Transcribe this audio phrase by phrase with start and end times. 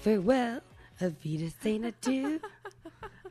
[0.00, 0.60] Farewell,
[1.00, 2.40] Avita Saint Adieu.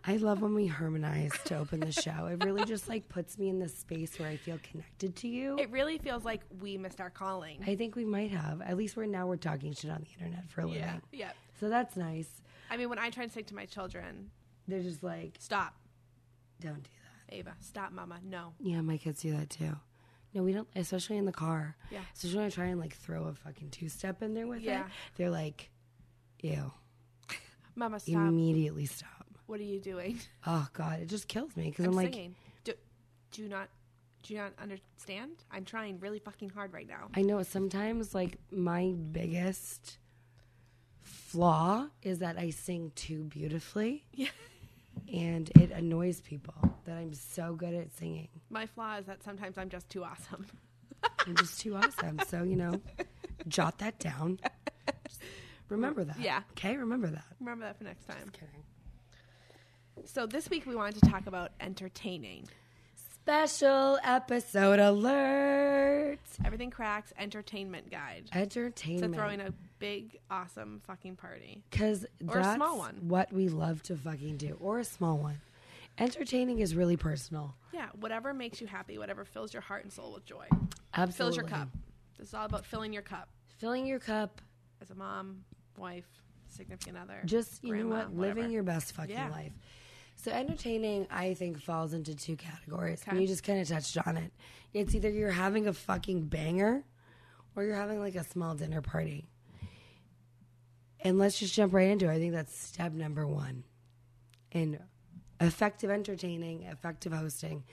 [0.06, 2.28] I love when we harmonize to open the show.
[2.28, 5.58] It really just like puts me in this space where I feel connected to you.
[5.58, 7.62] It really feels like we missed our calling.
[7.66, 8.62] I think we might have.
[8.62, 10.82] At least we're now we're talking shit on the internet for a living.
[10.82, 11.32] yeah, yeah.
[11.60, 12.30] So that's nice.
[12.70, 14.30] I mean, when I try to say to my children,
[14.68, 15.74] They're just like, "Stop,
[16.62, 16.90] don't do
[17.30, 17.36] that.
[17.36, 17.54] Ava.
[17.62, 18.20] Stop, Mama.
[18.24, 19.76] No." Yeah, my kids do that too.
[20.34, 21.76] No, we don't, especially in the car.
[21.90, 22.00] Yeah.
[22.14, 24.82] Especially when I try and like throw a fucking two step in there with Yeah.
[24.82, 24.86] it.
[25.16, 25.70] They're like,
[26.42, 26.72] ew.
[27.76, 28.16] Mama, stop.
[28.16, 29.26] Immediately stop.
[29.46, 30.20] What are you doing?
[30.46, 31.00] Oh, God.
[31.00, 32.36] It just kills me because I'm, I'm, like, singing.
[32.64, 32.74] Do,
[33.32, 33.70] do you not
[34.24, 35.32] do you not understand?
[35.52, 37.08] I'm trying really fucking hard right now.
[37.16, 40.00] I know sometimes like my biggest
[41.02, 44.06] flaw is that I sing too beautifully.
[44.14, 44.30] Yeah.
[45.14, 48.30] And it annoys people that I'm so good at singing.
[48.50, 50.48] My flaw is that sometimes I'm just too awesome.
[51.26, 52.20] I'm just too awesome.
[52.28, 52.82] So, you know,
[53.48, 54.40] jot that down.
[55.68, 56.20] Just remember that.
[56.20, 56.42] Yeah.
[56.52, 57.26] Okay, remember that.
[57.40, 58.18] Remember that for next time.
[58.22, 58.64] Just kidding.
[60.06, 62.48] So this week we wanted to talk about entertaining.
[62.96, 66.20] Special episode alert.
[66.46, 69.14] Everything cracks entertainment guide to Entertainment.
[69.16, 71.62] throwing a big awesome fucking party.
[71.70, 72.96] Because Or a that's small one.
[73.10, 74.56] what we love to fucking do.
[74.62, 75.42] Or a small one.
[75.98, 77.56] Entertaining is really personal.
[77.74, 80.46] Yeah, whatever makes you happy, whatever fills your heart and soul with joy.
[80.96, 81.12] Absolutely.
[81.18, 81.70] Fills your cup.
[82.18, 84.40] This is all about filling your cup Filling your cup.
[84.82, 85.44] as a mom,
[85.78, 86.06] wife,
[86.50, 87.22] significant other.
[87.26, 88.10] Just, you know what?
[88.12, 88.40] whatever.
[88.40, 89.30] Living your best fucking Yeah.
[89.30, 89.54] life.
[90.16, 93.04] So entertaining, I think, falls into two categories.
[93.06, 94.32] And you just kind of touched on it.
[94.74, 96.84] It's either you're having a fucking banger
[97.56, 99.28] or you're having like a small dinner party.
[101.02, 102.14] And let's just jump right into it.
[102.14, 103.64] I think that's step number one.
[104.52, 104.80] In
[105.40, 107.64] effective entertaining, effective hosting,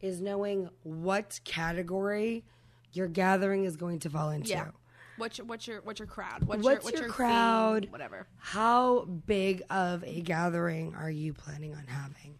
[0.00, 2.44] is knowing what category
[2.92, 4.50] your gathering is going to fall into.
[4.50, 4.68] Yeah.
[5.16, 6.44] What's your what's your what's your crowd?
[6.44, 7.82] What's, What's your what's your crowd?
[7.84, 7.92] Theme?
[7.92, 8.26] Whatever.
[8.38, 12.36] How big of a gathering are you planning on having?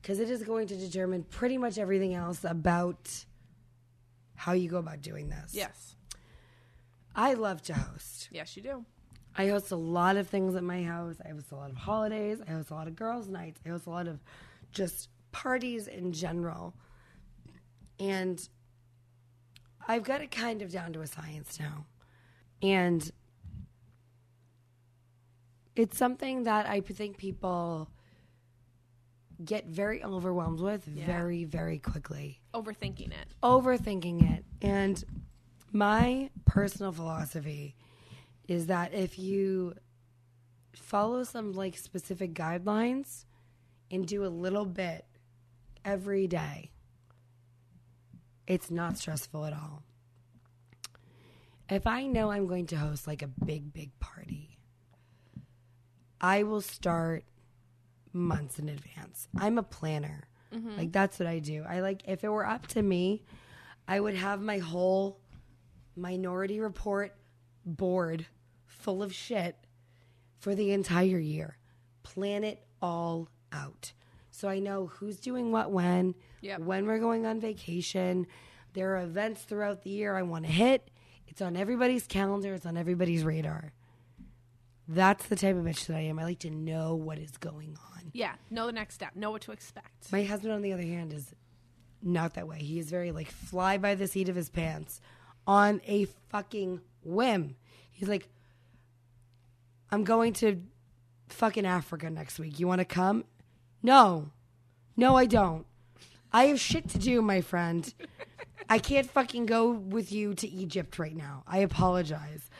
[0.00, 3.24] Because it is going to determine pretty much everything else about
[4.34, 5.52] how you go about doing this.
[5.54, 5.96] Yes.
[7.14, 8.28] I love to host.
[8.30, 8.84] Yes, you do.
[9.36, 11.16] I host a lot of things at my house.
[11.24, 12.40] I host a lot of holidays.
[12.46, 13.60] I host a lot of girls' nights.
[13.64, 14.20] I host a lot of
[14.72, 16.74] just parties in general.
[17.98, 18.48] And
[19.86, 21.86] I've got it kind of down to a science now.
[22.62, 23.10] And
[25.76, 27.88] it's something that I think people
[29.44, 31.06] get very overwhelmed with Yeah.
[31.06, 33.28] very, very quickly Overthinking it.
[33.42, 34.44] overthinking it.
[34.60, 35.04] And
[35.72, 37.76] my personal philosophy
[38.48, 39.74] is that if you
[40.74, 43.24] follow some like specific guidelines
[43.90, 45.04] and do a little bit
[45.84, 46.72] every day,
[48.48, 49.84] it's not stressful at all.
[51.70, 54.58] If I know I'm going to host like a big, big party,
[56.20, 57.24] I will start
[58.12, 59.28] months in advance.
[59.36, 60.28] I'm a planner.
[60.54, 60.78] Mm-hmm.
[60.78, 61.64] Like that's what I do.
[61.68, 63.22] I like if it were up to me,
[63.86, 65.20] I would have my whole
[65.94, 67.14] minority report
[67.66, 68.26] board
[68.66, 69.56] full of shit
[70.40, 71.58] for the entire year.
[72.02, 73.92] Plan it all out.
[74.30, 76.60] So I know who's doing what when, Yep.
[76.60, 78.26] when we're going on vacation.
[78.74, 80.90] There are events throughout the year I want to hit.
[81.28, 83.72] It's on everybody's calendar, it's on everybody's radar.
[84.88, 86.18] That's the type of bitch that I am.
[86.18, 88.10] I like to know what is going on.
[88.14, 88.32] Yeah.
[88.50, 89.14] Know the next step.
[89.14, 90.10] Know what to expect.
[90.10, 91.34] My husband, on the other hand, is
[92.02, 92.58] not that way.
[92.58, 95.00] He is very like fly by the seat of his pants
[95.46, 97.56] on a fucking whim.
[97.90, 98.28] He's like,
[99.90, 100.62] I'm going to
[101.28, 102.58] fucking Africa next week.
[102.58, 103.24] You want to come?
[103.82, 104.30] No.
[104.96, 105.66] No, I don't.
[106.32, 107.92] I have shit to do, my friend.
[108.68, 111.42] I can't fucking go with you to Egypt right now.
[111.46, 112.50] I apologize.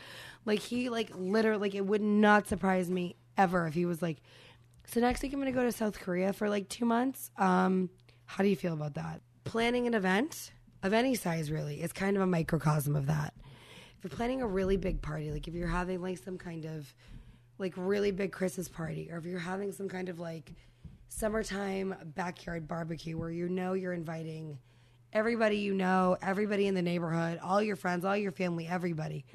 [0.45, 4.17] Like he like literally like it would not surprise me ever if he was like,
[4.87, 7.29] so next week I'm gonna go to South Korea for like two months.
[7.37, 7.89] Um,
[8.25, 9.21] how do you feel about that?
[9.43, 13.33] Planning an event of any size really is kind of a microcosm of that.
[13.97, 16.93] If you're planning a really big party, like if you're having like some kind of
[17.57, 20.53] like really big Christmas party, or if you're having some kind of like
[21.09, 24.57] summertime backyard barbecue where you know you're inviting
[25.13, 29.25] everybody you know, everybody in the neighborhood, all your friends, all your family, everybody.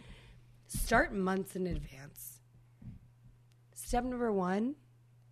[0.67, 2.41] Start months in advance.
[3.75, 4.75] Step number one,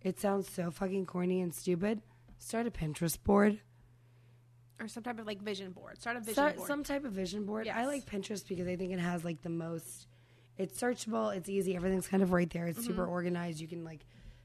[0.01, 2.01] it sounds so fucking corny and stupid.
[2.37, 3.59] Start a Pinterest board.
[4.79, 5.99] Or some type of like vision board.
[6.01, 6.67] Start a vision Start board.
[6.67, 7.67] some type of vision board.
[7.67, 10.07] I like Pinterest because I think it has like the most.
[10.57, 11.35] It's searchable.
[11.35, 11.75] It's easy.
[11.75, 12.67] Everything's kind of right there.
[12.67, 12.87] It's Mm-hmm.
[12.87, 13.59] super organized.
[13.59, 14.01] You can like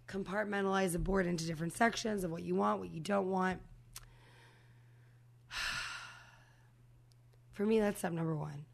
[0.06, 3.60] compartmentalize a board into different sections of what you want, what you don't want.
[7.58, 8.66] For me, that's step number one.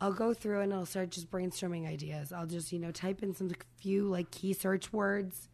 [0.00, 2.32] I'll go through and I'll start just brainstorming ideas.
[2.32, 5.48] I'll just, you know, type in some few like key search words.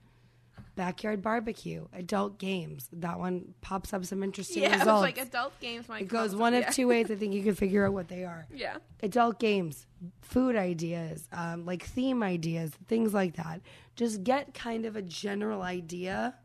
[0.75, 2.89] Backyard barbecue, adult games.
[2.95, 5.03] That one pops up some interesting Yeah, results.
[5.03, 5.87] like adult games.
[5.87, 6.61] Might it goes one yeah.
[6.61, 7.11] of two ways.
[7.11, 8.47] I think you can figure out what they are.
[8.55, 8.79] Yeah.
[9.03, 9.87] Adult games,
[10.23, 13.61] food ideas, um, like theme ideas, things like that.
[13.97, 16.37] Just get kind of a general idea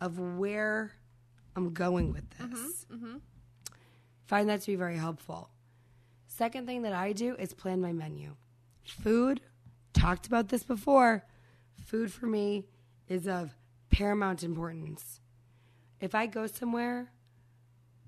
[0.00, 0.90] of where
[1.54, 2.86] I'm going with this.
[4.26, 5.50] Find that to be very helpful.
[6.26, 8.34] Second thing that I do is plan my menu.
[8.82, 9.40] Food,
[9.92, 11.24] talked about this before.
[11.86, 12.66] Food for me
[13.08, 13.54] is of
[13.90, 15.20] paramount importance.
[16.00, 17.12] If I go somewhere,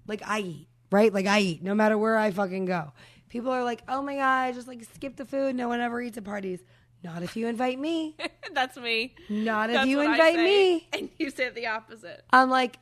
[0.07, 1.13] like I eat, right?
[1.13, 2.93] Like I eat no matter where I fucking go.
[3.29, 5.55] People are like, oh my God, just like skip the food.
[5.55, 6.61] No one ever eats at parties.
[7.03, 8.17] Not if you invite me.
[8.53, 9.15] That's me.
[9.29, 10.89] Not if That's you invite me.
[10.93, 12.25] And you say the opposite.
[12.31, 12.79] I'm like,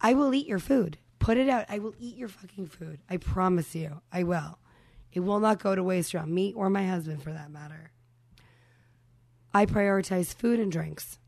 [0.00, 0.98] I will eat your food.
[1.18, 1.66] Put it out.
[1.68, 3.00] I will eat your fucking food.
[3.10, 4.00] I promise you.
[4.12, 4.58] I will.
[5.12, 7.90] It will not go to waste around me or my husband for that matter.
[9.52, 11.18] I prioritize food and drinks.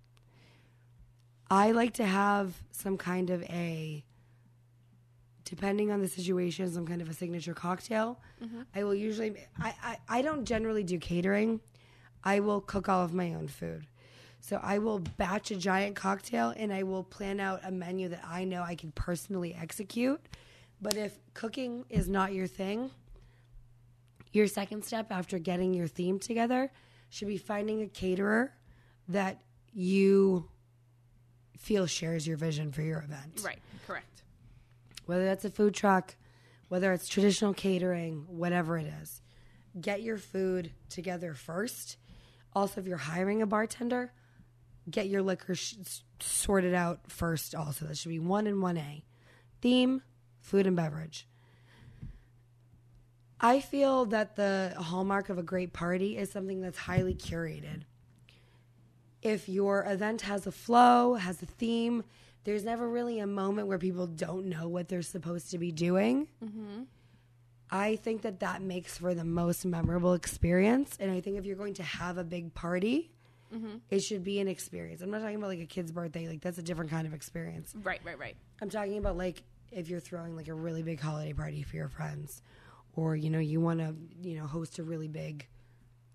[1.51, 4.05] I like to have some kind of a,
[5.45, 8.21] depending on the situation, some kind of a signature cocktail.
[8.45, 8.63] Mm-hmm.
[8.75, 11.61] I will usually, I, I, I don't generally do catering.
[12.23, 13.87] I will cook all of my own food.
[14.41, 18.23] So I will batch a giant cocktail and I will plan out a menu that
[18.27, 20.21] I know I can personally execute.
[20.81, 22.91] But if cooking is not your thing,
[24.33, 26.73] your second step after getting your theme together
[27.11, 28.53] should be finding a caterer
[29.09, 29.43] that
[29.73, 30.49] you
[31.59, 33.43] feel shares your vision for your event.
[33.45, 33.59] Right.
[33.87, 34.23] Correct.
[35.07, 36.15] Whether that's a food truck,
[36.69, 39.21] whether it's traditional catering, whatever it is.
[39.81, 41.97] Get your food together first.
[42.55, 44.13] Also, if you're hiring a bartender,
[44.89, 45.75] get your liquor sh-
[46.21, 47.55] sorted out first.
[47.55, 49.05] Also, that should be one and one A.
[49.61, 50.03] Theme,
[50.41, 51.27] food and beverage.
[53.41, 57.83] I feel that the hallmark of a great party is something that's highly curated.
[59.23, 62.05] If your event has a flow, has a theme,
[62.45, 66.29] there's never really a moment where people don't know what they're supposed to be doing.
[66.45, 66.83] Mm-hmm.
[67.71, 70.97] I think that that makes for the most memorable experience.
[70.99, 73.11] And I think if you're going to have a big party,
[73.55, 73.79] Mm-hmm.
[73.91, 75.03] it should be an experience.
[75.03, 77.75] I'm not talking about like a kid's birthday, like that's a different kind of experience.
[77.83, 78.01] Right.
[78.05, 78.19] Right.
[78.19, 78.37] Right.
[78.63, 79.43] I'm talking about like
[79.73, 82.43] if you're throwing like a really big holiday party for your friends,
[82.95, 85.47] or you know you want to you know host a really big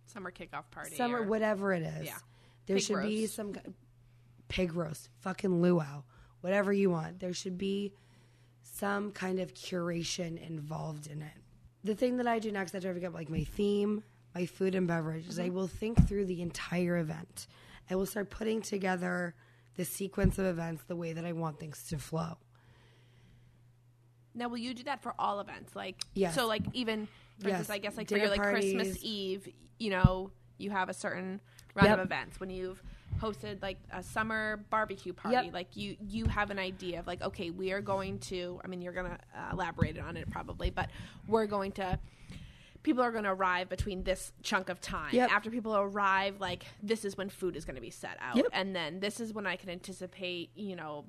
[0.06, 0.96] Summer kickoff party.
[0.96, 2.06] summer or- whatever it is.
[2.06, 2.18] Yeah.
[2.68, 3.54] There Pig should be some
[4.48, 6.04] pig roast, fucking luau,
[6.42, 7.20] whatever you want.
[7.20, 7.94] There should be
[8.64, 11.34] some kind of curation involved in it.
[11.84, 14.04] The thing that I do next I get like my theme,
[14.36, 17.48] my food and beverage, is I will think through the entire event.
[17.90, 19.34] I will start putting together
[19.78, 22.38] the sequence of events the way that I want things to flow.
[24.34, 25.76] Now, will you do that for all events?
[25.76, 26.36] Like, Yes.
[26.36, 27.08] So, like, even
[27.40, 27.60] for Yes.
[27.60, 28.98] instance, I guess like for Dinner your like Christmas.
[29.02, 29.48] Eve,
[29.80, 31.40] you know, you have a certain
[31.74, 32.00] round Yep.
[32.00, 32.82] of events when you've
[33.20, 35.46] hosted like a summer barbecue party.
[35.46, 35.54] Yep.
[35.54, 38.60] Like, you you have an idea of like, okay, we are going to.
[38.64, 40.90] I mean, you're gonna uh, elaborate on it probably, but
[41.28, 41.98] we're going to.
[42.86, 45.10] People are going to arrive between this chunk of time.
[45.12, 45.32] Yep.
[45.32, 48.46] After people arrive, like this is when food is going to be set out, Yep.
[48.54, 51.06] and then this is when I can anticipate, you know,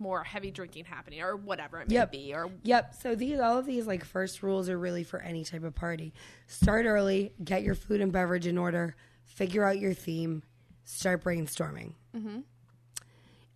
[0.00, 2.10] more heavy drinking happening or whatever it may Yep.
[2.10, 2.94] be, or Yep.
[3.00, 6.12] So these all of these like first rules are really for any type of party.
[6.48, 10.42] Start early, get your food and beverage in order, figure out your theme,
[10.84, 11.92] start brainstorming.
[12.12, 12.40] Mm-hmm.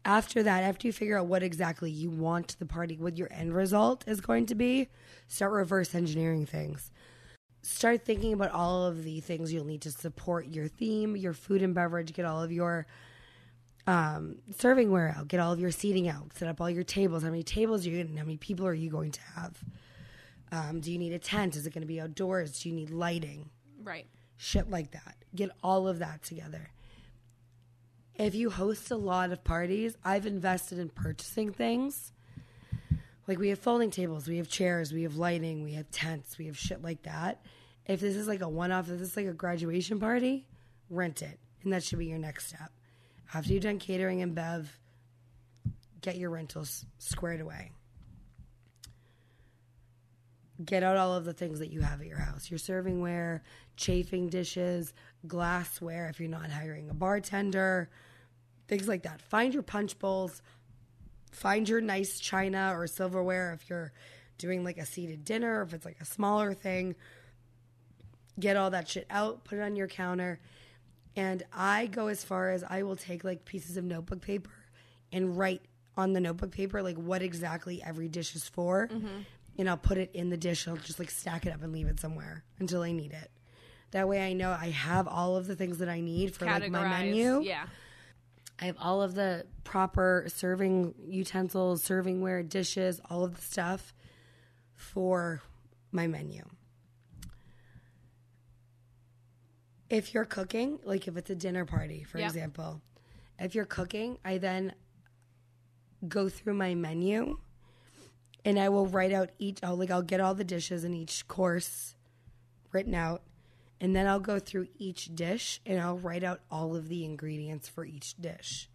[0.04, 3.52] After that, after you figure out what exactly you want the party, what your end
[3.52, 4.88] result is going to be,
[5.26, 6.92] start reverse engineering things.
[7.62, 11.62] Start thinking about all of the things you'll need to support your theme, your food
[11.62, 12.86] and beverage, get all of your
[13.86, 17.22] um, serving ware out, get all of your seating out, set up all your tables.
[17.22, 18.16] How many tables are you getting?
[18.16, 19.64] How many people are you going to have?
[20.52, 21.56] Um, do you need a tent?
[21.56, 22.60] Is it going to be outdoors?
[22.60, 23.50] Do you need lighting?
[23.82, 24.06] right.
[24.40, 25.16] Shit like that.
[25.34, 26.70] Get all of that together.
[28.14, 32.12] If you host a lot of parties, I've invested in purchasing things.
[33.28, 36.46] Like we have folding tables, we have chairs, we have lighting, we have tents, we
[36.46, 37.42] have shit like that.
[37.84, 40.46] If this is like a one off, if this is like a graduation party,
[40.88, 41.38] rent it.
[41.62, 42.72] And that should be your next step.
[43.34, 44.80] After you've done catering and bev,
[46.00, 47.72] get your rentals squared away.
[50.64, 53.42] Get out all of the things that you have at your house your serving ware,
[53.76, 54.94] chafing dishes,
[55.26, 57.90] glassware if you're not hiring a bartender,
[58.68, 59.20] things like that.
[59.20, 60.40] Find your punch bowls,
[61.32, 63.92] find your nice china or silverware if you're
[64.38, 66.94] doing like a seated dinner, if it's like a smaller thing.
[68.38, 70.40] Get all that shit out, put it on your counter.
[71.16, 74.52] And I go as far as I will take like pieces of notebook paper
[75.12, 75.62] and write
[75.96, 79.22] on the notebook paper like what exactly every dish is for mm-hmm.
[79.58, 80.68] and I'll put it in the dish.
[80.68, 83.30] I'll just like stack it up and leave it somewhere until I need it.
[83.90, 86.70] That way I know I have all of the things that I need for like
[86.70, 87.40] my menu.
[87.40, 87.66] Yeah.
[88.60, 93.94] I have all of the proper serving utensils, servingware, dishes, all of the stuff
[94.74, 95.40] for
[95.92, 96.42] my menu.
[99.88, 102.28] If you're cooking, like if it's a dinner party, for Yep.
[102.28, 102.82] example,
[103.38, 104.74] if you're cooking, I then
[106.06, 107.38] go through my menu
[108.44, 111.26] and I will write out each, I'll, like I'll get all the dishes in each
[111.26, 111.94] course
[112.72, 113.22] written out
[113.80, 117.68] and then I'll go through each dish and I'll write out all of the ingredients
[117.68, 118.68] for each dish.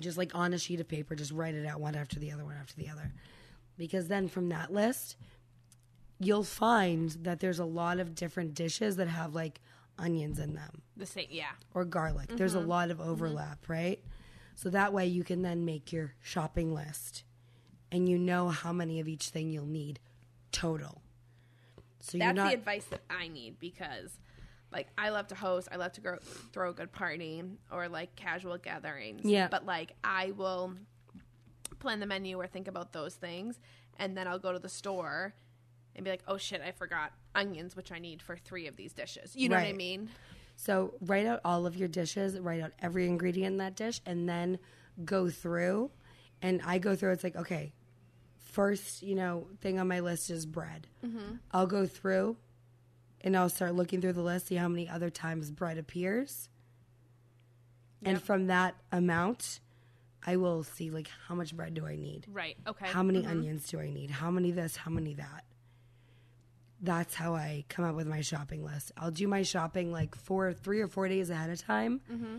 [0.00, 2.44] Just like on a sheet of paper, just write it out one after the other,
[2.44, 3.12] one after the other.
[3.76, 5.16] Because then from that list,
[6.18, 9.60] you'll find that there's a lot of different dishes that have like
[9.98, 11.26] onions in them The same.
[11.30, 11.52] Yeah.
[11.74, 12.28] or garlic.
[12.36, 12.68] There's a mm-hmm.
[12.68, 13.72] lot of overlap, mm-hmm.
[13.72, 14.04] right?
[14.54, 17.24] So that way you can then make your shopping list
[17.90, 20.00] and you know how many of each thing you'll need
[20.52, 21.02] total.
[22.00, 24.18] So That's not the advice that I need because,
[24.72, 25.68] like, I love to host.
[25.72, 26.18] I love to grow,
[26.52, 29.22] throw a good party or like casual gatherings.
[29.24, 29.48] Yeah.
[29.48, 30.74] But like, I will
[31.78, 33.58] plan the menu or think about those things,
[33.98, 35.34] and then I'll go to the store
[35.94, 38.92] and be like, "Oh shit, I forgot onions, which I need for three of these
[38.92, 40.10] dishes." You know what I mean?
[40.56, 44.28] So write out all of your dishes, write out every ingredient in that dish, and
[44.28, 44.58] then
[45.04, 45.90] go through.
[46.42, 47.12] And I go through.
[47.12, 47.72] It's like okay,
[48.56, 50.86] first you know thing on my list is bread.
[51.04, 51.36] Mm-hmm.
[51.52, 52.36] I'll go through,
[53.20, 56.48] and I'll start looking through the list, see how many other times bread appears,
[58.02, 59.60] and from that amount,
[60.24, 62.56] I will see like how much bread do I need, Right.
[62.66, 62.86] Okay.
[62.86, 63.30] how many mm-hmm.
[63.30, 65.44] onions do I need, how many this, how many that.
[66.80, 68.92] That's how I come up with my shopping list.
[68.96, 72.00] I'll do my shopping like four, three or four days ahead of time.
[72.10, 72.36] Mm-hmm.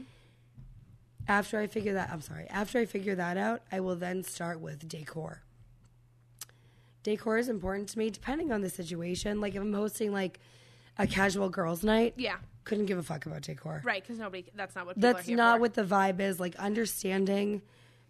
[1.28, 2.48] After I figure that, I'm sorry.
[2.50, 5.42] After I figure that out, I will then start with decor.
[7.04, 9.40] Decor is important to me, depending on the situation.
[9.42, 10.40] Like if I'm hosting like
[10.98, 12.38] a casual girls' night, Yeah.
[12.64, 13.82] couldn't give a fuck about decor.
[13.86, 14.02] Right.
[14.04, 14.46] Because nobody.
[14.56, 14.96] That's not what.
[14.96, 15.62] People That's not for.
[15.62, 16.40] what the vibe is.
[16.40, 17.62] Like understanding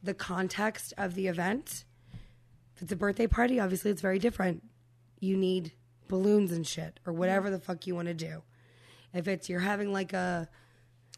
[0.03, 1.84] the context of the event.
[2.75, 4.63] If it's a birthday party, obviously it's very different.
[5.20, 5.74] You need
[6.08, 8.44] balloons and shit or whatever the fuck you want to do.
[9.13, 10.48] If it's you're having like a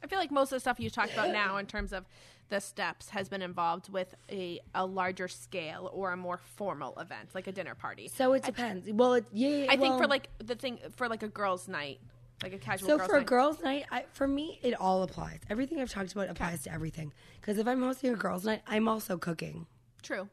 [0.03, 2.05] I feel like most of the stuff you talked about now in terms of
[2.49, 7.29] the steps has been involved with a, a larger scale or a more formal event,
[7.33, 8.09] like a dinner party.
[8.13, 8.87] so it depends.
[8.91, 11.99] well, it, yeah, I think for like the thing for like a girls' night,
[12.43, 12.89] like a casual.
[12.89, 15.39] So girls for a girls' night, I, for me, it all applies.
[15.49, 17.13] Everything I've talked about applies to everything.
[17.39, 19.67] Because if I'm hosting a girls' night, I'm also cooking.
[20.01, 20.27] true,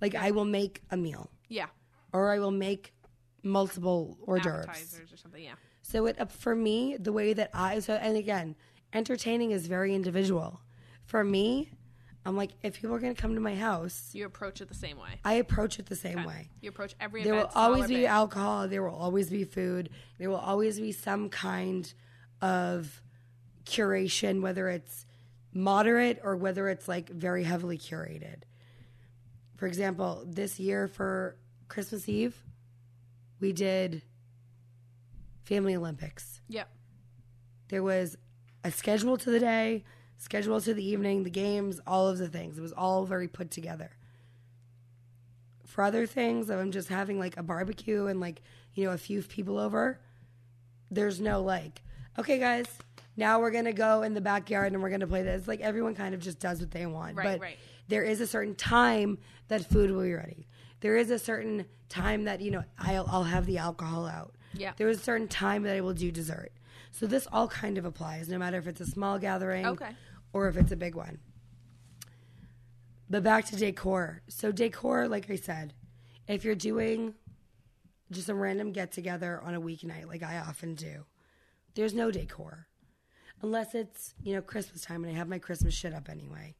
[0.00, 1.66] Like I will make a meal, yeah,
[2.12, 2.94] or I will make
[3.42, 4.66] multiple hors d'oeuvres.
[4.66, 8.16] appetizers or something, yeah, So it uh, for me, the way that I so and
[8.16, 8.56] again,
[8.92, 10.60] entertaining is very individual.
[11.08, 11.70] For me,
[12.26, 14.74] I'm like, if people are going to come to my house, you approach it the
[14.74, 15.08] same way.
[15.24, 16.50] I approach it the same way.
[16.60, 17.46] You approach every There event.
[17.48, 18.04] will small always be big.
[18.04, 18.68] alcohol.
[18.68, 19.88] There will always be food.
[20.18, 21.90] There will always be some kind
[22.42, 23.00] of
[23.64, 25.06] curation, whether it's
[25.54, 28.42] moderate or whether it's like very heavily curated.
[29.56, 31.36] For example, this year for
[31.68, 32.36] Christmas Eve,
[33.40, 34.02] we did
[35.42, 36.42] Family Olympics.
[36.48, 36.68] Yep.
[37.68, 38.18] There was
[38.62, 39.84] a schedule to the day,
[40.18, 42.58] schedule to the evening, the games, all of the things.
[42.58, 43.90] It was all very put together.
[45.64, 48.42] For other things, I'm just having like a barbecue and like,
[48.74, 50.00] you know, a few people over,
[50.90, 51.82] there's no like,
[52.18, 52.66] okay, guys,
[53.16, 55.46] now we're going to go in the backyard and we're going to play this.
[55.46, 57.16] Like everyone kind of just does what they want.
[57.16, 57.58] Right, but right.
[57.86, 60.48] there is a certain time that food will be ready.
[60.80, 64.34] There is a certain time that, you know, I'll, I'll have the alcohol out.
[64.54, 64.72] Yeah.
[64.76, 66.52] There is a certain time that I will do dessert.
[66.90, 69.90] So this all kind of applies, no matter if it's a small gathering Okay.
[70.32, 71.18] Or if it's a big one.
[73.10, 74.22] But back to decor.
[74.28, 75.72] So decor, like I said,
[76.26, 77.14] if you're doing
[78.10, 81.06] just a random get together on a weeknight, like I often do,
[81.74, 82.66] there's no decor.
[83.40, 86.54] Unless it's, you know, Christmas time and I have my Christmas shit up anyway.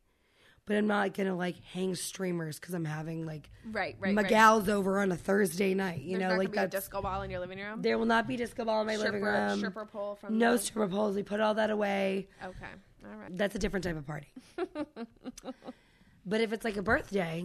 [0.64, 4.28] But I'm not gonna like hang streamers because I'm having like Right, right, my right.
[4.28, 6.00] gals over on a Thursday night.
[6.02, 7.80] You There's know, not like gonna be a that's disco ball in your living room.
[7.80, 9.58] there will not be disco ball in my living room.
[9.58, 11.16] stripper pole from No the- stripper poles.
[11.16, 12.28] We put all that away.
[12.44, 12.66] Okay,
[13.04, 13.36] all right.
[13.36, 14.28] That's a different type of party.
[16.26, 17.44] but if it's like a birthday,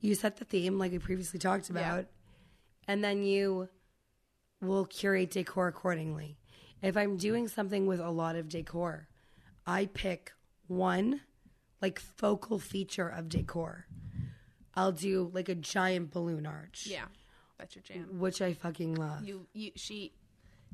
[0.00, 2.06] you set the theme like we previously talked about,
[2.86, 3.68] and then you
[4.60, 6.36] will curate decor accordingly.
[6.82, 9.08] If I'm doing something with a lot of decor,
[9.66, 10.32] I pick
[10.66, 11.20] one
[11.80, 13.86] like focal feature of decor.
[14.74, 17.04] I'll do like a giant balloon arch, Yeah,
[17.58, 18.18] that's your jam.
[18.18, 19.24] which I fucking love.
[19.24, 20.12] You, you, she,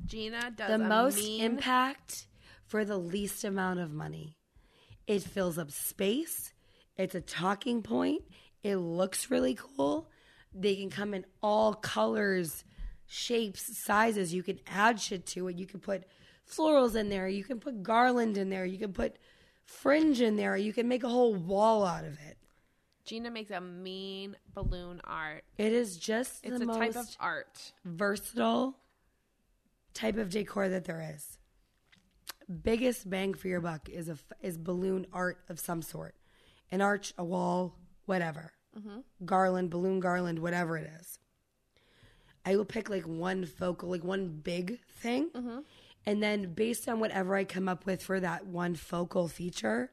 [0.05, 2.25] Gina does the most mean, impact
[2.71, 4.37] for the least amount of money.
[5.05, 6.53] It fills up space.
[6.95, 8.21] It's a talking point.
[8.63, 10.09] It looks really cool.
[10.53, 12.63] They can come in all colors,
[13.07, 14.33] shapes, sizes.
[14.33, 15.57] You can add shit to it.
[15.57, 16.05] You can put
[16.49, 17.27] florals in there.
[17.27, 18.63] You can put garland in there.
[18.65, 19.17] You can put
[19.65, 20.55] fringe in there.
[20.55, 22.37] You can make a whole wall out of it.
[23.03, 25.43] Gina makes a mean balloon art.
[25.57, 27.73] It is just It's the a most type of art.
[27.83, 28.77] versatile
[29.93, 31.37] type of decor that there is.
[32.51, 36.15] Biggest bang for your buck is a is balloon art of some sort,
[36.71, 38.99] an arch, a wall, whatever, mm-hmm.
[39.23, 41.19] garland, balloon garland, whatever it is.
[42.45, 45.59] I will pick like one focal, like one big thing, mm-hmm.
[46.05, 49.91] and then based on whatever I come up with for that one focal feature,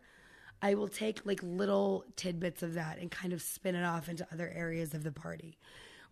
[0.60, 4.26] I will take like little tidbits of that and kind of spin it off into
[4.32, 5.58] other areas of the party.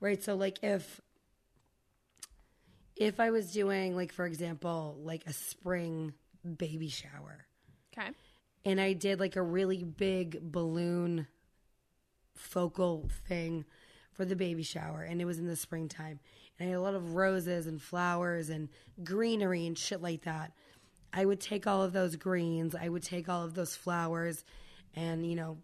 [0.00, 0.22] Right?
[0.22, 1.00] So like if
[2.94, 6.12] if I was doing like for example, like a spring
[6.46, 7.46] baby shower
[7.96, 8.10] Okay.
[8.64, 11.26] and I did like a really big balloon
[12.34, 13.64] focal thing
[14.12, 16.18] for the baby shower, and it was in the springtime.
[16.58, 18.68] And I had a lot of roses and flowers and
[19.04, 20.52] greenery and shit like that.
[21.12, 24.44] I would take all of those greens, I would take all of those flowers,
[24.94, 25.58] and you know,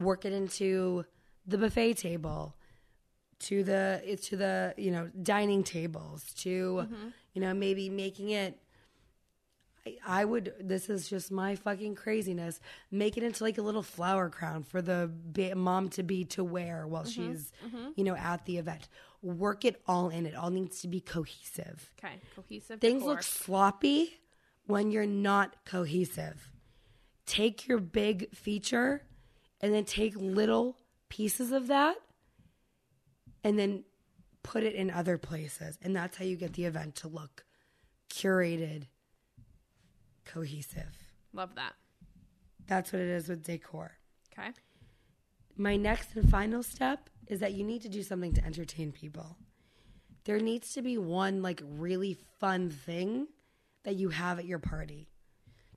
[0.00, 1.04] work it into
[1.46, 2.56] the buffet table,
[3.40, 7.08] to the to the you know dining tables, to mm-hmm.
[7.34, 8.58] you know maybe making it
[10.06, 10.54] I- would.
[10.60, 12.60] This is just my fucking craziness.
[12.90, 16.44] Make it into like a little flower crown for the ba- mom to be to
[16.44, 17.90] wear while mm-hmm, she's, mm-hmm.
[17.96, 18.88] you know, at the event.
[19.22, 20.26] Work it all in.
[20.26, 21.90] It all needs to be cohesive.
[21.98, 22.14] Okay.
[22.36, 22.80] Cohesive.
[22.80, 23.14] Things decor.
[23.14, 24.20] look sloppy
[24.66, 26.50] when you're not cohesive.
[27.26, 29.02] Take your big feature
[29.60, 30.76] and then take little
[31.08, 31.96] pieces of that
[33.42, 33.84] and then
[34.42, 35.78] put it in other places.
[35.82, 37.44] And that's how you get the event to look
[38.10, 38.86] curated,
[40.24, 41.12] cohesive.
[41.32, 41.74] Love that.
[42.66, 43.92] That's what it is with decor.
[44.32, 44.50] Okay.
[45.56, 49.36] My next and final step is that you need to do something to entertain people.
[50.24, 53.28] There needs to be one like really fun thing
[53.84, 55.08] that you have at your party.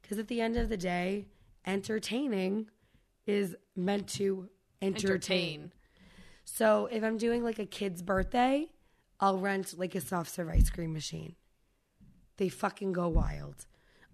[0.01, 1.27] Because at the end of the day,
[1.65, 2.69] entertaining
[3.25, 4.49] is meant to
[4.81, 5.09] entertain.
[5.09, 5.71] Entertain.
[6.45, 8.67] So if I'm doing like a kid's birthday,
[9.19, 11.35] I'll rent like a soft serve ice cream machine.
[12.37, 13.65] They fucking go wild.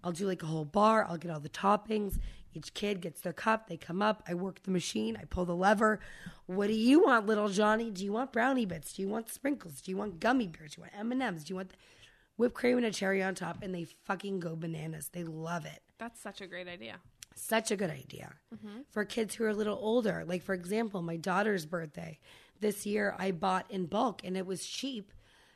[0.04, 1.06] I'll do like a whole bar.
[1.08, 2.18] I'll get all the toppings.
[2.52, 3.68] Each kid gets their cup.
[3.68, 4.22] They come up.
[4.28, 5.16] I work the machine.
[5.20, 5.98] I pull the lever.
[6.46, 7.90] What do you want, little Johnny?
[7.90, 8.92] Do you want brownie bits?
[8.92, 9.80] Do you want sprinkles?
[9.80, 10.74] Do you want gummy bears?
[10.74, 11.42] Do you want M and M's?
[11.42, 11.72] Do you want
[12.36, 13.58] whipped cream and a cherry on top?
[13.62, 15.08] And they fucking go bananas.
[15.12, 17.00] They love it That's such a great idea.
[17.34, 18.82] such a good idea mm-hmm.
[18.90, 20.24] for kids who are a little older.
[20.26, 22.18] Like, for example, my daughter's birthday
[22.60, 25.12] this year, I bought in bulk and it was cheap.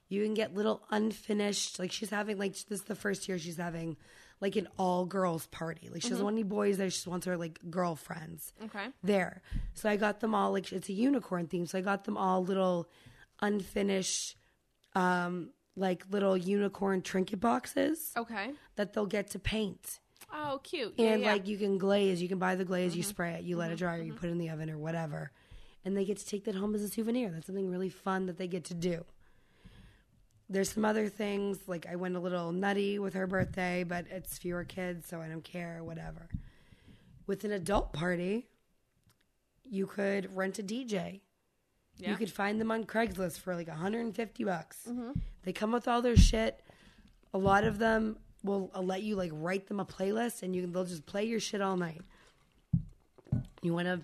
[0.09, 3.59] You can get little unfinished, like, she's having, like, this is the first year she's
[3.59, 3.97] having,
[4.41, 5.89] like, an all girls party.
[5.93, 6.25] Like, she doesn't mm-hmm.
[6.25, 6.91] want any boys there.
[6.91, 8.87] She just wants her, like, girlfriends Okay.
[9.03, 9.43] there.
[9.75, 11.67] So I got them all, like, it's a unicorn theme.
[11.67, 12.89] So I got them all little
[13.41, 14.37] unfinished,
[14.95, 18.53] um, like, little unicorn trinket boxes Okay.
[18.77, 20.01] that they'll get to paint
[20.33, 20.95] Oh, cute.
[20.97, 21.33] Yeah, and yeah.
[21.33, 23.11] like you can glaze you can buy the glaze you mm-hmm.
[23.11, 23.85] spray it you let it mm-hmm.
[23.85, 25.31] dry or you put it in the oven or whatever
[25.85, 28.37] and they get to take that home as a souvenir that's something really fun that
[28.37, 29.05] they get to do
[30.51, 34.39] there's some other things like i went a little nutty with her birthday but it's
[34.39, 36.29] fewer kids so i don't care whatever.
[37.27, 38.47] With an adult party
[39.71, 41.21] you could rent a dj
[41.99, 42.11] Yeah.
[42.11, 44.79] you could find them on craigslist for like 150 bucks.
[44.89, 45.11] Mm-hmm.
[45.43, 46.61] they come with all their shit.
[47.35, 50.67] A lot of them will uh, let you like write them a playlist and you
[50.67, 52.01] they'll just play your shit all night.
[53.61, 54.01] You want to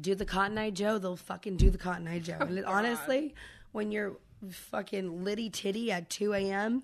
[0.00, 0.98] do the cotton eye joe?
[0.98, 2.38] They'll fucking do the cotton eye joe.
[2.40, 3.34] And it, honestly
[3.72, 4.14] when you're
[4.50, 6.82] fucking litty titty at 2 a.m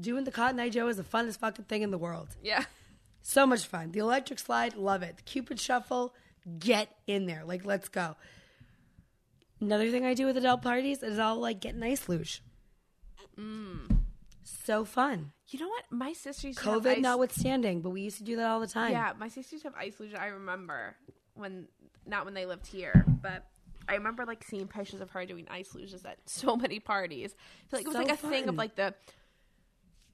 [0.00, 2.28] doing the cotton eye joe is the funnest fucking thing in the world.
[2.42, 2.64] Yeah.
[3.22, 3.92] so much fun.
[3.92, 5.16] The electric slide love it.
[5.16, 6.14] The cupid shuffle
[6.58, 7.44] get in there.
[7.44, 8.16] Like let's go.
[9.60, 12.42] Another thing i do with adult parties is i'll like get an ice luge.
[13.38, 13.98] Mm.
[14.42, 15.32] So fun.
[15.48, 15.84] You know what?
[15.90, 18.66] My sister used to covid ice- notwithstanding but we used to do that all the
[18.66, 18.92] time.
[18.92, 20.14] Yeah, my sisters have ice luge.
[20.14, 20.96] I remember
[21.34, 21.68] when,
[22.06, 23.46] not when they lived here, but
[23.92, 27.34] I remember like seeing pictures of her doing ice luges at so many parties.
[27.34, 28.94] I feel like it was So like a thing of like the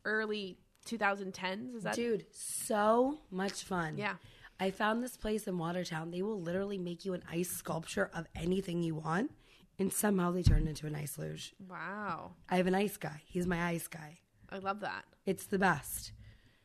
[0.05, 1.75] early 2010s.
[1.77, 1.95] Is that?
[1.95, 4.15] dude so much fun Yeah.
[4.59, 8.27] i found this place in watertown they will literally make you an ice sculpture of
[8.35, 9.31] anything you want
[9.79, 12.33] and somehow they turn into an ice luge Wow.
[12.49, 14.19] i have an ice guy he's my ice guy
[14.51, 15.05] I love that.
[15.27, 16.13] it's the best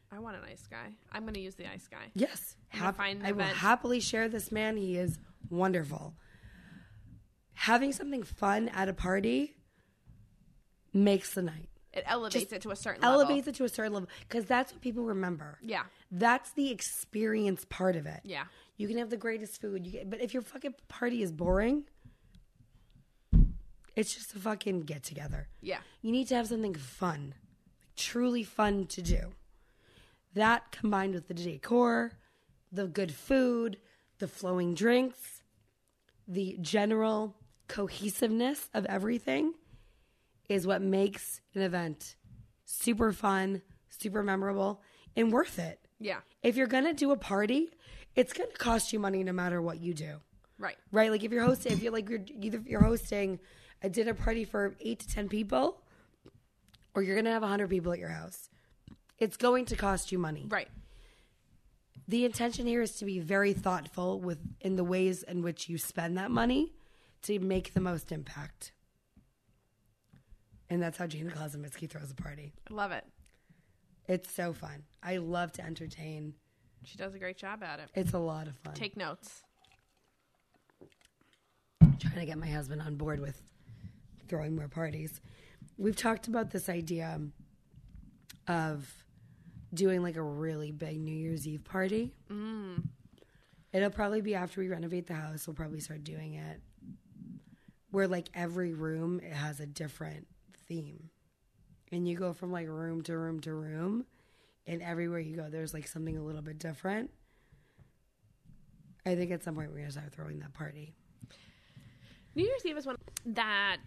[0.10, 0.94] I want an ice guy.
[1.12, 2.12] I'm going to use the ice guy.
[2.14, 4.78] Yes, Hap- find I will happily share this man.
[4.78, 5.18] He is
[5.50, 6.14] wonderful.
[7.54, 9.56] Having something fun at a party
[10.94, 11.70] makes the night.
[11.94, 13.50] It elevates it to a certain Elevates level.
[13.50, 15.60] it to a certain level because that's what people remember.
[15.62, 15.84] Yeah.
[16.12, 18.22] That's the experience part of it.
[18.24, 18.46] Yeah.
[18.78, 19.86] You can have the greatest food.
[19.86, 21.84] You get, but if your fucking party is boring,
[23.96, 25.50] it's just a fucking get together.
[25.62, 25.80] Yeah.
[26.02, 27.36] You need to have something fun,
[27.96, 29.34] truly fun to do.
[30.34, 32.14] That combined with the decor,
[32.72, 33.78] the good food,
[34.18, 35.44] the flowing drinks,
[36.28, 37.36] the general
[37.74, 39.52] cohesiveness of everything
[40.48, 42.16] is what makes an event
[42.66, 44.80] super fun, super memorable,
[45.16, 45.80] and worth it.
[46.00, 46.20] Yeah.
[46.44, 47.72] If you're gonna do a party,
[48.16, 50.18] it's gonna cost you money no matter what you do
[50.60, 50.78] Right.
[50.92, 51.10] right?
[51.10, 53.40] Like if you're hosting, if you're like you're either you're hosting
[53.82, 55.82] a dinner party for eight to ten people,
[56.94, 58.50] or you're gonna have hundred people at your house,
[59.18, 60.46] it's going to cost you money.
[60.48, 60.70] Right.
[62.08, 65.80] The intention here is to be very thoughtful with in the ways in which you
[65.80, 66.74] spend that money
[67.24, 68.74] to make the most impact.
[70.70, 72.54] And that's how Gina Klosowski throws a party.
[72.70, 73.06] I love it.
[74.08, 74.84] It's so fun.
[75.02, 76.34] I love to entertain.
[76.84, 77.90] She does a great job at it.
[77.96, 78.74] It's a lot of fun.
[78.74, 79.44] Take notes.
[81.82, 83.42] I'm trying to get my husband on board with
[84.28, 85.22] throwing more parties.
[85.78, 87.20] We've talked about this idea
[88.48, 88.94] of
[89.74, 92.14] doing like a really big New Year's Eve party.
[92.30, 92.84] Mm.
[93.72, 95.48] It'll probably be after we renovate the house.
[95.48, 96.62] We'll probably start doing it
[97.94, 100.26] where like every room it has a different
[100.68, 101.12] theme,
[101.92, 104.06] and you go from like room to room to room,
[104.66, 107.12] and everywhere you go, there's like something a little bit different.
[109.06, 110.96] I think at some point we're gonna start throwing that party.
[112.34, 112.96] New Year's Eve is one
[113.28, 113.78] that,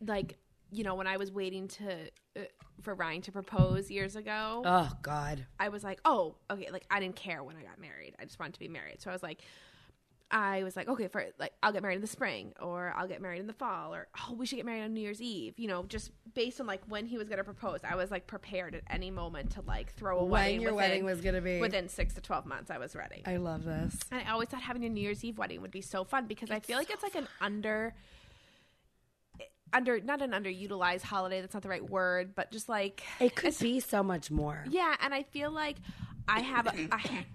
[0.00, 0.36] like,
[0.72, 1.92] you know, when I was waiting to
[2.36, 2.40] uh,
[2.82, 5.46] for Ryan to propose years ago, Oh God.
[5.60, 6.68] I was like, oh, okay.
[6.72, 8.16] Like, I didn't care when I got married.
[8.18, 9.00] I just wanted to be married.
[9.00, 9.42] So I was like,
[10.36, 13.22] I was like, okay, for like, I'll get married in the spring, or I'll get
[13.22, 15.54] married in the fall, or oh, we should get married on New Year's Eve.
[15.56, 17.78] You know, just based on like when he was going to propose.
[17.88, 20.60] I was like prepared at any moment to like throw a when wedding.
[20.60, 21.60] your within- wedding was gonna be.
[21.60, 22.68] within six to twelve months.
[22.72, 23.22] I was ready.
[23.24, 23.96] I love this.
[24.10, 26.50] And I always thought having a New Year's Eve wedding would be so fun because
[26.50, 27.94] I feel like it's like an under
[29.72, 33.56] under not an underutilized holiday, that's not the right word, but just like It could
[33.58, 34.64] be so much more.
[34.68, 35.76] Yeah, and I feel like
[36.28, 37.26] I have a, a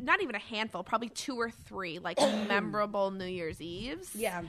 [0.00, 4.42] not even a handful, probably two or three like memorable New Year's Eves Yeah.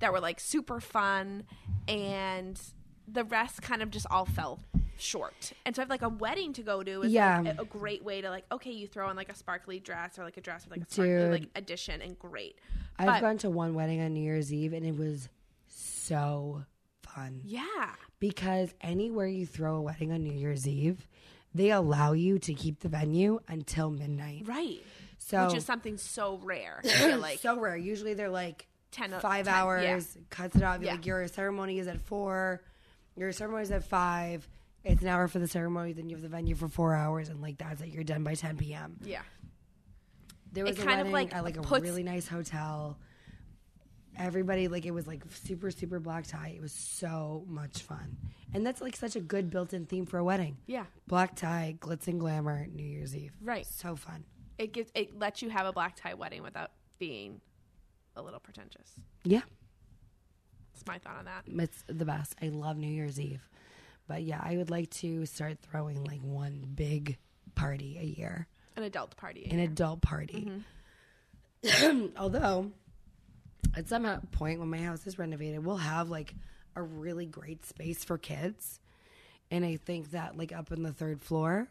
[0.00, 1.44] that were like super fun
[1.86, 2.60] and
[3.06, 4.60] the rest kind of just all fell
[4.98, 5.52] short.
[5.64, 7.40] And so I have like a wedding to go to is Yeah.
[7.40, 10.18] like a, a great way to like okay, you throw on like a sparkly dress
[10.18, 11.30] or like a dress with like a sparkly Dude.
[11.30, 12.58] like addition and great.
[12.98, 15.28] I've But- gone to one wedding on New Year's Eve and it was
[15.66, 16.64] so
[17.02, 17.40] fun.
[17.44, 17.62] Yeah.
[18.20, 21.06] Because anywhere you throw a wedding on New Year's Eve,
[21.58, 24.44] they allow you to keep the venue until midnight.
[24.46, 24.80] Right.
[25.18, 26.80] So Which is something so rare.
[27.18, 27.76] Like so rare.
[27.76, 29.82] Usually they're like 10 o- five 10, hours,
[30.16, 30.22] yeah.
[30.30, 30.80] cuts it off.
[30.80, 30.92] Yeah.
[30.92, 32.62] Like your ceremony is at four,
[33.16, 34.48] your ceremony is at five.
[34.84, 37.42] It's an hour for the ceremony, then you have the venue for four hours, and
[37.42, 37.88] like that's it.
[37.88, 38.96] You're done by 10 p.m.
[39.04, 39.20] Yeah.
[40.52, 42.96] There was It a kind of, like, at like a puts- really nice hotel.
[44.16, 46.52] Everybody like it was like super super black tie.
[46.56, 48.16] It was so much fun,
[48.54, 50.56] and that's like such a good built-in theme for a wedding.
[50.66, 50.84] Yeah.
[51.06, 53.32] Black tie, glitz and glamour, New Year's Eve.
[53.42, 53.66] Right.
[53.66, 54.24] So fun.
[54.58, 57.40] It gives it lets you have a black tie wedding without being
[58.16, 58.94] a little pretentious.
[59.22, 59.42] Yeah,
[60.74, 61.44] That's my thought on that.
[61.46, 62.34] it's the best.
[62.42, 63.48] I love New Year's Eve,
[64.08, 67.18] but yeah, I would like to start throwing like one big
[67.54, 69.46] party a year, An adult party.
[69.48, 70.50] an adult party.
[71.64, 72.06] Mm-hmm.
[72.18, 72.72] Although,
[73.76, 76.34] at some point when my house is renovated, we'll have like
[76.78, 78.80] a really great space for kids,
[79.50, 81.68] and I think that like up in the third floor,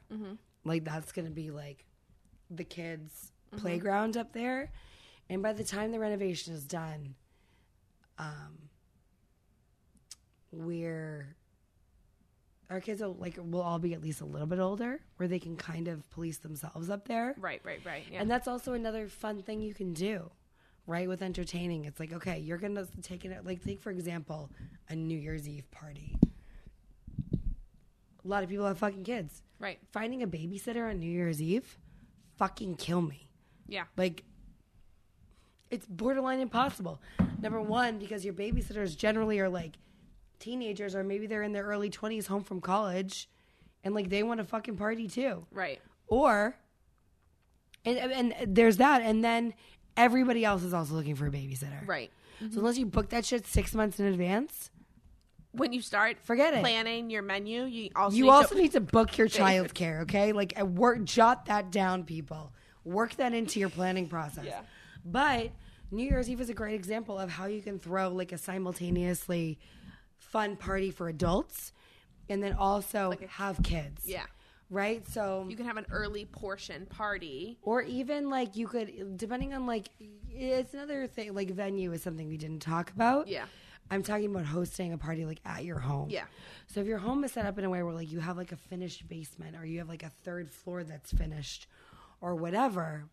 [0.63, 1.85] like that's gonna be like
[2.49, 4.71] the kids' playground up there.
[5.29, 7.15] And by the time the renovation is done,
[8.17, 8.69] um,
[10.51, 11.35] we're
[12.69, 15.39] our kids will like will all be at least a little bit older, where they
[15.39, 17.35] can kind of police themselves up there.
[17.37, 18.03] Right, right, right.
[18.11, 18.21] Yeah.
[18.21, 20.31] And that's also another fun thing you can do,
[20.87, 21.07] right?
[21.07, 23.45] With entertaining, it's like okay, you're gonna take it.
[23.45, 24.49] Like take for example,
[24.89, 26.15] a New Year's Eve party.
[27.33, 29.41] A lot of people have fucking kids.
[29.59, 29.79] right.
[29.91, 31.77] Finding a babysitter on New Year's Eve,
[32.37, 33.29] fucking kill me.
[33.67, 33.85] Yeah.
[33.95, 34.23] Like,
[35.69, 37.01] it's borderline impossible.
[37.41, 39.75] Number one, because your babysitters generally are like
[40.39, 43.29] teenagers or maybe they're in their early 20s home from college
[43.83, 45.45] and like they want to fucking party too.
[45.51, 45.79] Right.
[46.07, 46.57] Or,
[47.85, 49.01] and, and there's that.
[49.01, 49.53] And then
[49.97, 51.85] everybody else is also looking for a babysitter.
[51.85, 52.11] Right.
[52.39, 54.69] So unless you book that shit six months in advance,
[55.51, 56.59] When you start Forget it.
[56.59, 60.01] planning your menu, you also you need also to, need to book your child care,
[60.01, 60.31] okay?
[60.31, 62.53] Like, uh, work, jot that down, people.
[62.85, 64.45] Work that into your planning process.
[64.45, 64.61] Yeah.
[65.03, 65.51] But
[65.89, 69.57] New Year's Eve is a great example of how you can throw like a simultaneously
[70.19, 71.71] fun party for adults
[72.29, 74.03] and then also have kids.
[74.05, 74.25] Yeah.
[74.69, 75.07] Right?
[75.07, 77.57] So You can have an early portion party.
[77.61, 79.89] or even like you could depending on like
[80.29, 83.27] it's another thing like venue is something we didn't talk about.
[83.27, 83.45] Yeah.
[83.89, 86.09] I'm talking about hosting a party like at your home.
[86.09, 86.25] Yeah.
[86.67, 88.51] So if your home is set up in a way where like you have like
[88.51, 91.67] a finished basement or you have like a third floor that's finished
[92.19, 93.05] or whatever,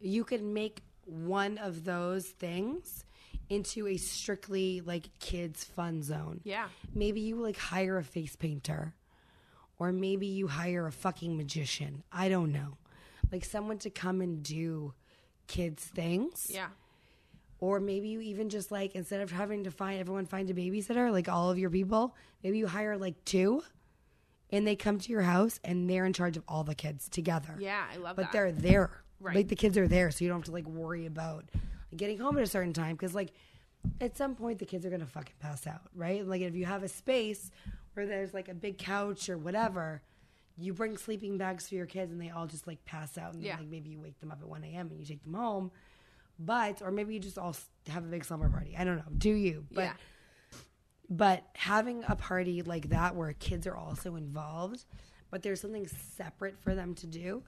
[0.00, 3.04] you could make one of those things
[3.50, 6.40] into a strictly like kids fun zone.
[6.44, 6.68] Yeah.
[6.94, 8.94] Maybe you like hire a face painter
[9.78, 12.02] or maybe you hire a fucking magician.
[12.12, 12.76] I don't know.
[13.32, 14.94] Like someone to come and do
[15.46, 16.68] kids things Yeah.
[17.60, 21.12] or maybe you even just like instead of having to find everyone find a babysitter
[21.12, 23.62] like all of your people maybe you hire like two
[24.50, 27.56] and they come to your house and they're in charge of all the kids together
[27.58, 27.84] Yeah.
[27.92, 28.26] I love but that.
[28.28, 29.36] But they're there Right.
[29.36, 31.44] like the kids are there so you don't have to like worry about
[31.94, 33.32] getting home at a certain time because like
[34.00, 36.82] at some point the kids are gonna fucking pass out right like if you have
[36.82, 37.50] a space
[37.94, 40.02] where there's like a big couch or whatever
[40.56, 43.42] you bring sleeping bags for your kids and they all just like pass out and
[43.42, 43.56] Yeah.
[43.56, 45.70] like maybe you wake them up at 1 a.m and you take them home
[46.38, 47.56] but or maybe you just all
[47.88, 49.92] have a big slumber party i don't know do you but yeah.
[51.08, 54.84] but having a party like that where kids are also involved,
[55.30, 57.42] but there's something separate for them to do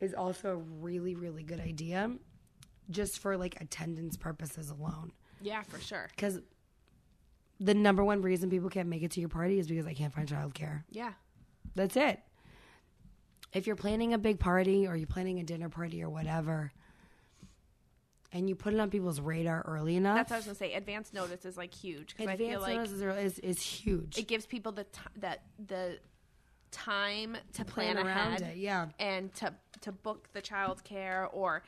[0.00, 2.10] is also a really, really good idea
[2.90, 5.12] just for like attendance purposes alone.
[5.40, 6.08] Yeah, for sure.
[6.14, 6.40] Because
[7.64, 10.12] the number one reason people can't make it to your party is because they can't
[10.12, 10.84] find childcare.
[10.90, 11.12] Yeah.
[11.74, 12.20] That's it.
[13.52, 16.72] If you're planning a big party or you're planning a dinner party or whatever,
[18.32, 20.74] and you put it on people's radar early enough, That's what I was gonna say.
[20.74, 24.18] Advance notice is like huge because I feel advance like notice is, is, is huge.
[24.18, 25.98] it gives people the t- that the
[26.72, 28.88] time to plan, plan around ahead it, yeah.
[28.98, 31.62] and to to book the child care or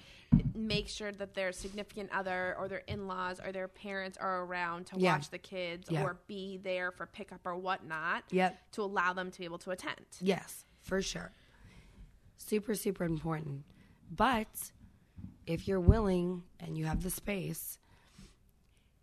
[0.55, 4.99] make sure that their significant other or their in-laws or their parents are around to
[4.99, 5.13] Yeah.
[5.17, 6.03] watch the kids Yeah.
[6.03, 8.73] or be there for pickup or whatnot Yep.
[8.73, 11.33] to allow them to be able to attend Yes, for sure.
[12.39, 13.65] Super, super important.
[14.11, 14.73] But
[15.47, 17.79] if you're willing and you have the space,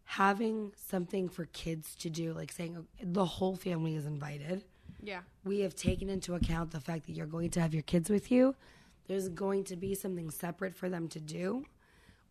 [0.06, 4.64] having something for kids to do, like saying the whole family is invited,
[5.02, 8.10] yeah we have taken into account the fact that you're going to have your kids
[8.10, 8.56] with you.
[9.08, 11.66] There's going to be something separate for them to do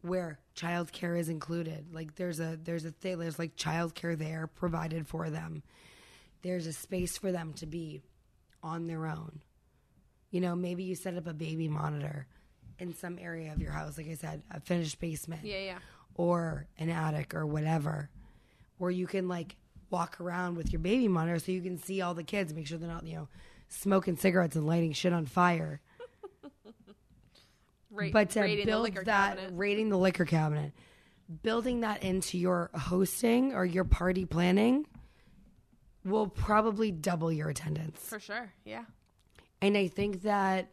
[0.00, 1.94] where childcare is included.
[1.94, 5.62] Like there's a there's a thing there's like childcare there provided for them.
[6.42, 8.02] There's a space for them to be
[8.62, 9.40] on their own.
[10.30, 12.26] You know, maybe you set up a baby monitor
[12.78, 15.78] in some area of your house, like I said, a finished basement yeah yeah
[16.14, 18.10] or an attic or whatever,
[18.78, 19.56] Where you can like
[19.90, 22.78] walk around with your baby monitor so you can see all the kids, make sure
[22.78, 23.28] they're not, you know,
[23.68, 25.80] smoking cigarettes and lighting shit on fire.
[27.92, 29.04] Ra- but to raiding build that,
[29.36, 29.50] cabinet.
[29.54, 30.72] rating the liquor cabinet,
[31.42, 34.86] building that into your hosting or your party planning
[36.04, 38.00] will probably double your attendance.
[38.00, 38.84] for sure yeah
[39.60, 40.68] And I think that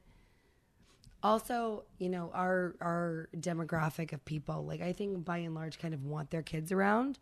[1.21, 5.93] also, you know, our our demographic of people, like I think by and large kind
[5.93, 7.19] of want their kids around,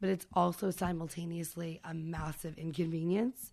[0.00, 3.52] but it's also simultaneously a massive inconvenience.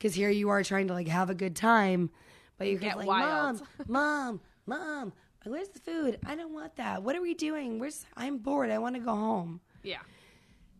[0.00, 2.10] Cause here you are trying to like have a good time,
[2.58, 3.60] but you're Get like, wild.
[3.86, 5.12] Mom, Mom, Mom,
[5.50, 6.18] where's the food?
[6.26, 7.02] I don't want that.
[7.02, 7.78] What are we doing?
[7.78, 8.70] Where's I'm bored.
[8.70, 9.98] I want to go home yeah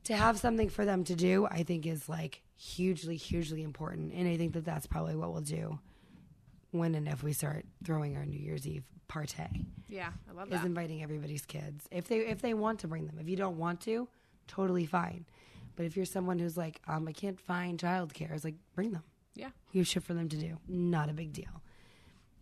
[0.05, 4.12] to have something for them to do, I think is like hugely, hugely important.
[4.12, 5.79] And I think that that's probably what we'll do
[6.70, 9.37] when and if we start throwing our New Year's Eve party
[9.88, 11.87] yeah i love is that inviting everybody's kids.
[11.90, 13.18] If they if they want to bring them.
[13.20, 14.09] If you don't want to,
[14.48, 15.27] totally fine.
[15.77, 19.03] But if you're someone who's like, um, I can't find childcare, it's like bring them.
[19.35, 20.59] yeah You have shit for them to do.
[20.68, 21.62] Not a big deal.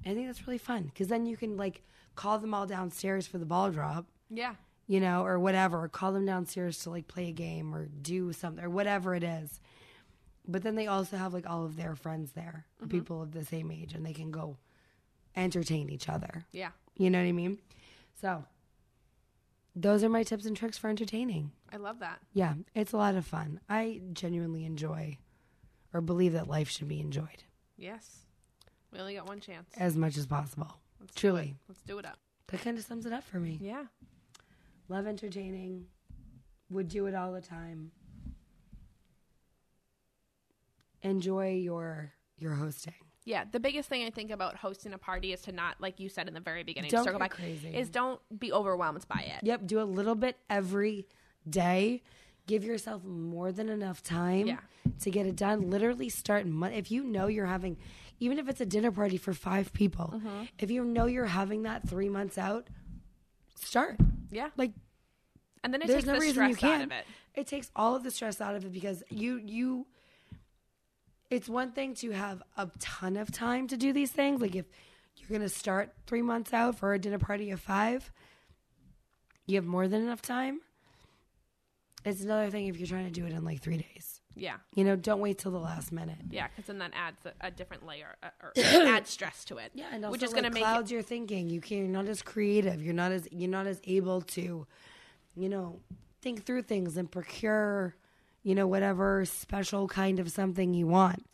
[0.07, 1.83] I think that's really fun because then you can like
[2.15, 4.55] call them all downstairs for the ball drop yeah
[4.87, 8.33] you know, or whatever, or call them downstairs to like play a game or do
[8.33, 9.61] something or whatever it is.
[10.47, 12.91] But then they also have like all of their friends there, mm-hmm.
[12.91, 14.59] people of the same age, and they can go
[15.37, 16.45] entertain each other.
[16.53, 17.59] yeah You know what I mean?
[18.21, 18.45] So,
[19.75, 21.53] those are my tips and tricks for entertaining.
[21.73, 23.61] i love that Yeah, it's a lot of fun.
[23.71, 25.17] I genuinely enjoy
[25.95, 27.45] or believe that life should be enjoyed
[27.79, 28.27] yes
[28.93, 30.77] we only got one chance as much as possible.
[31.03, 31.21] Let's do.
[31.21, 31.57] Truly.
[31.69, 33.59] let's do it up That kind of sums it up for me.
[33.61, 33.85] yeah
[34.89, 35.87] Love entertaining.
[36.71, 37.93] Would do it all the time.
[41.03, 42.95] Enjoy your your hosting.
[43.25, 46.09] Yeah, the biggest thing I think about hosting a party is to not, like you
[46.09, 47.69] said in the very beginning, Don't circle back, crazy.
[47.75, 49.45] is don't be overwhelmed by it.
[49.47, 51.07] Yep, do a little bit every
[51.49, 52.03] day.
[52.47, 54.59] Give yourself more than enough time Yeah.
[55.03, 55.71] to get it done.
[55.71, 57.77] Literally start if you know you're having
[58.21, 60.13] even if it's a dinner party for 5 people.
[60.17, 60.45] Mm-hmm.
[60.59, 62.69] If you know you're having that 3 months out,
[63.57, 63.97] start.
[64.31, 64.73] Yeah, Like
[65.65, 66.83] and then it there's takes no the reason stress you can't.
[66.83, 67.05] out of it.
[67.35, 69.87] It takes all of the stress out of it because you you
[71.31, 74.41] it's one thing to have a ton of time to do these things.
[74.41, 74.67] Like if
[75.17, 78.11] you're going to start three months out for a dinner party of five,
[79.47, 80.61] you have more than enough time.
[82.05, 84.12] It's another thing if you're trying to do it in like three days.
[84.35, 84.57] Yeah.
[84.75, 86.19] You know, don't wait till the last minute.
[86.31, 89.73] Yeah, because then that adds a, a different layer uh, or adds stress to it.
[89.75, 91.49] Yeah, and also which is like, going to make clouds your thinking.
[91.51, 91.83] You can't.
[91.83, 92.83] You're not as creative.
[92.83, 93.29] You're not as.
[93.31, 94.67] You're not as able to,
[95.37, 95.81] you know,
[96.23, 97.95] think through things and procure,
[98.43, 101.25] you know, whatever special kind of something you want.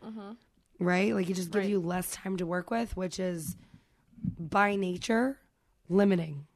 [0.81, 1.13] Right?
[1.15, 1.71] Like it just gives Right.
[1.71, 3.57] you less time to work with, which is
[4.39, 5.39] by nature
[5.89, 6.47] limiting.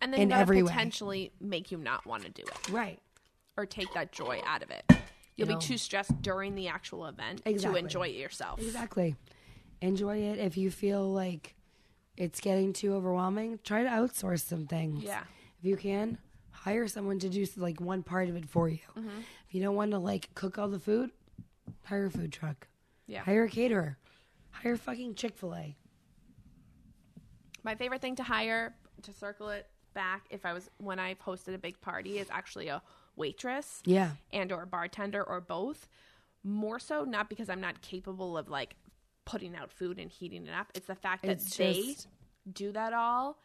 [0.00, 0.68] and then in every way.
[0.68, 3.00] potentially make you not want to do it Right.
[3.56, 4.84] or take that joy out of it.
[5.42, 7.80] You'll You be too stressed during the actual event Exactly.
[7.80, 8.60] to enjoy it yourself.
[8.60, 9.16] Exactly.
[9.80, 10.38] Enjoy it.
[10.38, 11.54] If you feel like
[12.16, 15.02] it's getting too overwhelming, try to outsource some things.
[15.04, 15.22] Yeah.
[15.58, 16.18] If you can,
[16.50, 18.78] hire someone to do like one part of it for you.
[18.96, 19.08] Mm-hmm.
[19.48, 21.10] If you don't want to like cook all the food,
[21.84, 22.68] hire a food truck.
[23.06, 23.22] Yeah.
[23.22, 23.98] Hire a caterer.
[24.50, 25.76] Hire fucking Chick fil A.
[27.64, 31.54] My favorite thing to hire to circle it back if I was when I've hosted
[31.54, 32.82] a big party is actually a
[33.16, 34.12] waitress Yeah.
[34.32, 35.88] and or bartender or both.
[36.44, 38.76] More so not because I'm not capable of like
[39.24, 40.68] putting out food and heating it up.
[40.74, 42.08] It's the fact that It's they just-
[42.52, 43.38] do that all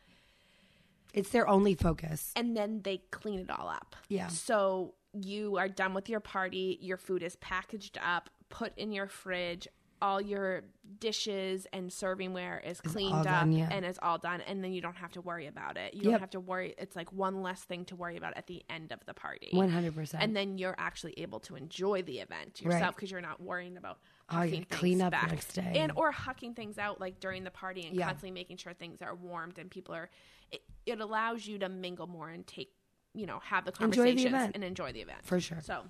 [1.13, 2.31] It's their only focus.
[2.35, 3.95] and then they clean it all up.
[4.09, 4.27] Yeah.
[4.27, 9.07] So you are done with your party, your food is packaged up, put in your
[9.07, 9.67] fridge,
[10.01, 10.63] all your
[10.99, 13.67] dishes and servingware is cleaned up done, yeah.
[13.71, 15.93] and it's all done and then you don't have to worry about it.
[15.93, 16.11] You Yep.
[16.11, 18.91] don't have to worry it's like one less thing to worry about at the end
[18.91, 19.49] of the party.
[19.53, 20.15] 100%.
[20.19, 22.95] And then you're actually able to enjoy the event yourself Right.
[22.95, 25.31] because you're not worrying about Oh, hucking clean up the back.
[25.31, 25.73] next day.
[25.75, 28.05] and or hucking things out like during the party and Yeah.
[28.07, 30.09] constantly making sure things are warmed and people are.
[30.51, 32.71] It, it allows you to mingle more and take
[33.13, 34.51] you know have the Enjoy the event.
[34.53, 35.59] and enjoy the event For sure.
[35.61, 35.83] So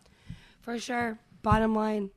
[0.61, 1.19] For sure.
[1.43, 2.09] Bottom line,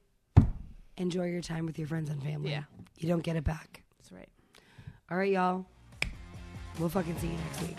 [1.00, 2.50] enjoy your time with your friends and family.
[2.50, 2.64] Yeah.
[2.98, 3.82] You don't get it back.
[3.98, 4.28] that's right.
[5.10, 5.66] All right, y'all.
[6.78, 7.76] We'll fucking see you next week.